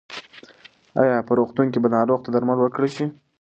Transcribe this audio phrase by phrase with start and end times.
[1.01, 3.05] ایا په روغتون کې به ناروغ ته درمل ورکړل شي؟